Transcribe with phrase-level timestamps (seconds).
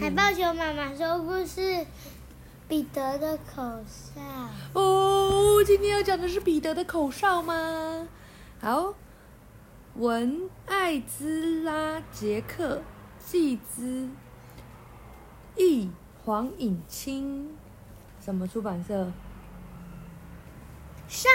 [0.00, 1.86] 海豹熊妈妈说故事：
[2.66, 4.22] 彼得的口哨。
[4.72, 8.08] 哦，今天要讲的是彼得的口哨吗？
[8.58, 8.94] 好，
[9.96, 12.80] 文艾兹拉杰克，
[13.18, 14.08] 季兹，
[15.56, 15.90] 译
[16.24, 17.54] 黄颖清，
[18.18, 19.12] 什么出版社？
[21.06, 21.30] 上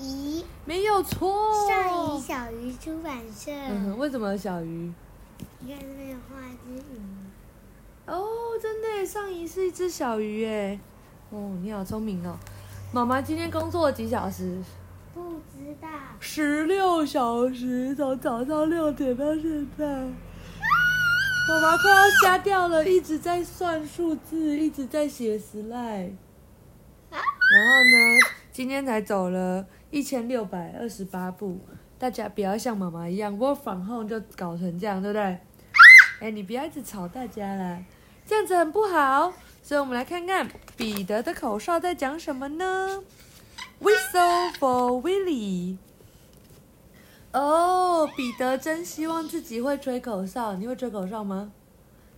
[0.00, 1.68] 仪，没有错。
[1.68, 3.52] 上仪小鱼出版社。
[3.52, 4.92] 嗯哼，为什么有小鱼？
[5.60, 7.00] 你看这边有画一只鱼。
[8.06, 8.26] 哦，
[8.60, 10.78] 真的耶，上一是一只小鱼耶。
[11.30, 12.36] 哦，你好聪明哦。
[12.92, 14.60] 妈妈今天工作了几小时？
[15.14, 15.88] 不知道。
[16.18, 19.86] 十六小时，从早上六点到现在。
[21.48, 26.12] 妈妈快要瞎掉了，一直在算数字，一直在写 slide。
[27.10, 28.18] 然后呢，
[28.50, 31.60] 今天才走了一千六百二十八步。
[31.98, 35.38] 大家不要像妈妈一样，work from home 就搞成这样，对不对？
[36.22, 37.82] 哎，你不要一直吵大家啦，
[38.24, 39.32] 这样子很不好。
[39.60, 43.02] 所以我们来看看彼得的口哨在讲什么呢
[43.80, 45.78] ？Whistle for Willie。
[47.32, 50.54] 哦，彼得真希望自己会吹口哨。
[50.54, 51.50] 你会吹口哨吗？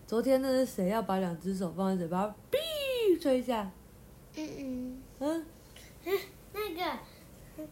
[0.07, 3.71] 昨天那是谁要把两只手放在嘴巴，哔吹一下？
[4.37, 5.47] 嗯嗯嗯，
[6.05, 6.19] 嗯，
[6.53, 6.99] 那个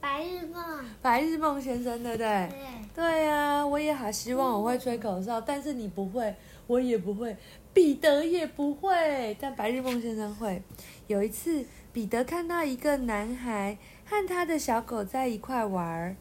[0.00, 0.84] 白日梦。
[1.00, 2.48] 白日梦先生，对不对？
[2.50, 2.58] 对。
[2.94, 6.34] 对呀、我也好希望我会吹口哨，但是你不会，
[6.66, 7.36] 我也不会，
[7.72, 10.62] 彼得也不会，但白日梦先生会。
[11.06, 16.16] 有一次，彼得看到一个男孩和他的小狗在一块玩儿，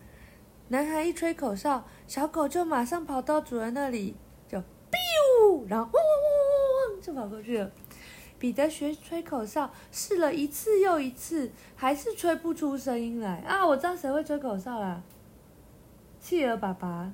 [0.70, 4.16] 男孩一吹口哨，小狗就马上跑到主人那里，
[4.48, 7.70] 就 biu，然后汪汪汪汪汪就跑过去了。
[8.42, 13.64] 彼得学吹口哨，试了一次又一次，还是吹不出声音来啊！
[13.64, 15.04] 我知道谁会吹口哨啦，
[16.20, 17.14] 企鹅爸爸，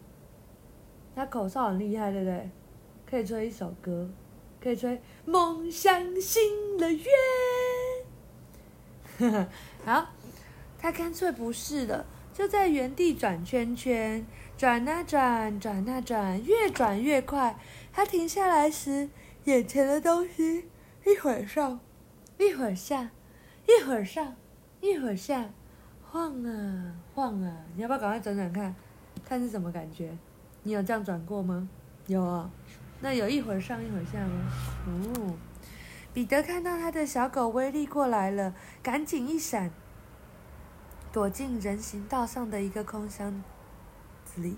[1.14, 2.50] 他口哨很厉害，对不对？
[3.06, 4.10] 可以吹一首歌，
[4.64, 7.06] 可以吹《梦想新乐园》。
[9.84, 10.08] 好，
[10.80, 14.26] 他干脆不试了，就在原地转圈圈，
[14.58, 17.60] 转啊转，转啊转，越转越快。
[17.92, 19.10] 他停下来时，
[19.44, 20.70] 眼前的东西
[21.08, 21.80] 一会儿上，
[22.38, 23.12] 一会儿下，
[23.66, 24.36] 一会儿上，
[24.82, 25.50] 一会儿下，
[26.04, 27.64] 晃啊晃啊！
[27.78, 28.76] 你要不要赶快转转看，
[29.24, 30.18] 看是什么感觉？
[30.64, 31.70] 你有这样转过吗？
[32.08, 32.52] 有啊、
[33.00, 34.52] 那有一会儿上一会儿下吗？
[34.86, 35.38] 哦，
[36.14, 38.54] 彼得看到他的小狗威力过来了，
[38.84, 39.72] 赶紧一闪，
[41.14, 43.42] 躲进人行道上的一个空箱
[44.26, 44.58] 子里。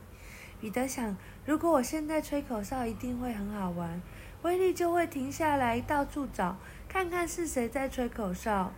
[0.60, 4.02] 彼得想，如果我现在吹口哨，一定会很好玩。
[4.42, 6.58] 威力就会停下来，到处找，
[6.88, 8.72] 看看是谁在吹口哨。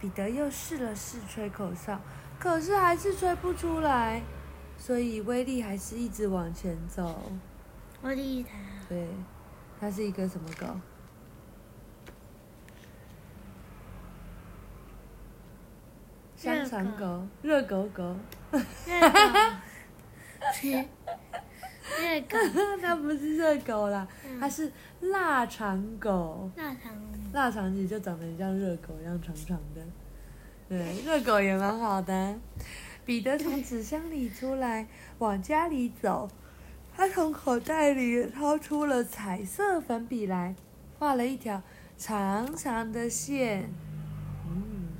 [0.00, 2.00] 彼得又试了试吹口哨，
[2.38, 4.22] 可是还是吹不出来，
[4.76, 7.32] 所以威力还是一直往前走。
[8.02, 8.50] 我理他。
[8.88, 9.08] 对，
[9.80, 10.66] 它是一个什么狗？
[16.36, 18.16] 香肠狗、热狗狗，
[18.52, 19.18] 热狗。
[22.00, 22.38] 热狗。
[22.82, 26.50] 它不是热狗啦，嗯它是腊肠狗。
[26.56, 26.92] 腊肠。
[27.32, 29.84] 腊肠其实就长得很像热狗一样长长的，
[30.68, 32.36] 对，热狗也蛮好的。
[33.04, 34.86] 彼得从纸箱里出来，
[35.18, 36.28] 往家里走。
[36.96, 40.54] 他从口袋里掏出了彩色粉笔来，
[40.96, 41.60] 画了一条
[41.98, 43.68] 长长的线，
[44.46, 44.90] 嗯，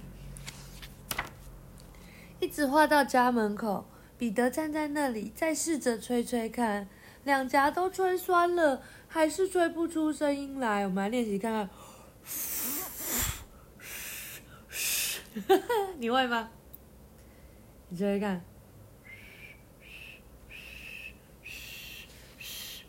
[2.41, 3.87] 一直画到家门口。
[4.25, 6.89] 彼得站在那里，再试着吹吹看，
[7.25, 10.83] 两颊都吹酸了，还是吹不出声音来。
[10.87, 11.69] 我们来练习看看。
[16.01, 16.49] 你会吗？
[17.91, 18.43] 你吹吹看。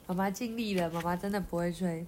[0.07, 2.05] 妈妈尽力了，妈妈真的不会吹。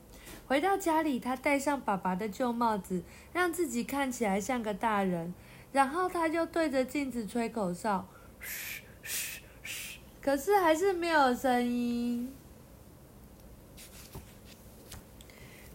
[0.47, 5.33] 回到家里，他戴上爸爸的旧帽子，让自己看起来像个大人。
[5.73, 8.07] 然后他就对着镜子吹口哨，
[8.39, 12.31] 嘘嘘嘘，可是还是没有声音。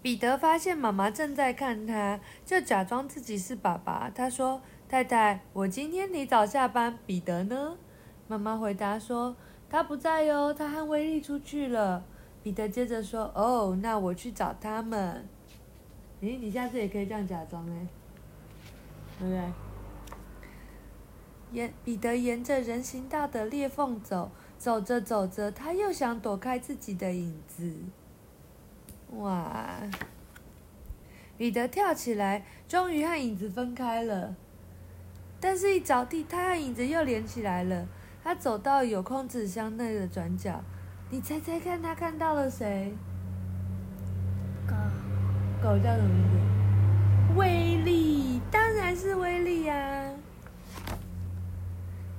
[0.02, 4.10] 彼得发现妈妈正在看他，就假装自己是爸爸。
[4.14, 7.76] 他说：“太太，我今天提早下班，彼得呢？”
[8.28, 9.36] 妈妈回答说
[9.70, 12.04] ：“他不在哟，他和威力出去了。”
[12.42, 15.26] 彼得接着说：“哦，那我去找他们。”
[16.20, 17.86] 诶，你下次也可以这样假装哎，
[19.20, 19.40] 对不对？
[21.52, 27.72] 沿彼得沿着人行道的裂缝走，走着走着，他又想躲开自己的影子。
[29.16, 29.76] 哇！
[31.36, 34.34] 彼得跳起来，终于和影子分开了。
[35.40, 37.86] 但是，一着地，他和影子又连起来了。
[38.22, 40.62] 他走到有空纸箱内的转角，
[41.10, 42.94] 你猜猜看，他看到了谁？
[44.66, 44.74] 狗。
[45.60, 47.38] 狗叫什么名字？
[47.38, 50.12] 威力，当然是威力呀、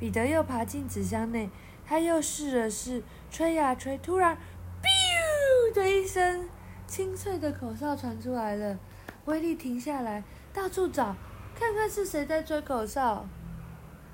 [0.04, 1.50] 彼得又爬进纸箱内，
[1.88, 3.02] 他又试了试，
[3.32, 4.38] 吹呀吹，突然
[4.82, 6.50] ，biu 的一声，
[6.86, 8.78] 清脆的口哨传出来了。
[9.24, 10.22] 威力停下来，
[10.54, 11.16] 到处找，
[11.56, 13.26] 看看是谁在吹口哨。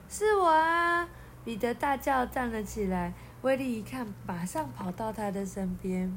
[0.08, 1.10] 是我啊！
[1.44, 3.12] 彼得大叫，站了起来。
[3.42, 6.16] 威利一看，马上跑到他的身边。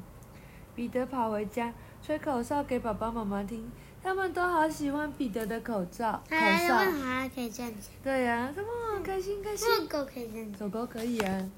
[0.74, 1.72] 彼得跑回家，
[2.02, 3.72] 吹口哨给爸爸妈妈听，
[4.02, 6.12] 他们都好喜欢彼得的口罩。
[6.28, 6.90] 口哎，为什哨。
[6.90, 7.88] 么还可以这样子？
[8.02, 9.69] 对呀、他们很开心，开心。
[9.87, 10.58] 狗狗可以这样子？
[10.58, 11.50] 狗狗可以啊。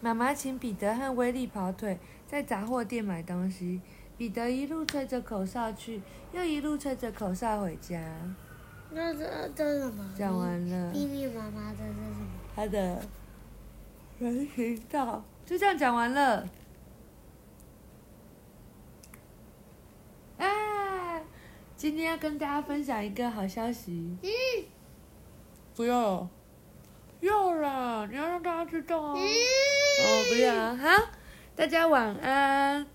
[0.00, 3.80] 妈妈请彼得和威利跑腿，在杂货店买东西。
[4.16, 6.00] 彼得一路吹着口哨去，
[6.32, 8.00] 又一路吹着口哨回家。
[8.90, 10.14] 那这这是什么？
[10.16, 12.26] 讲完了密密麻麻的这是什么？
[12.54, 13.02] 他的
[14.18, 16.48] 人行道就这样讲完了。
[20.38, 21.20] 啊，
[21.82, 24.16] 今天要跟大家分享一个好消息。
[24.22, 24.28] 嗯
[25.74, 26.28] 不要，
[27.18, 28.06] 要啦！
[28.08, 29.14] 你要让大家知道哦。
[29.16, 29.24] 嗯。
[29.24, 31.10] 哦，不要，哈，
[31.56, 32.86] 大家晚安。